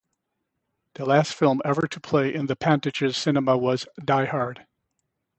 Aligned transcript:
The 0.95 1.05
last 1.05 1.35
film 1.35 1.61
ever 1.63 1.85
to 1.87 1.99
play 1.99 2.33
in 2.33 2.47
the 2.47 2.55
Pantages 2.55 3.15
Cinema 3.15 3.55
was 3.55 3.85
"Die 4.03 4.25
Hard". 4.25 4.65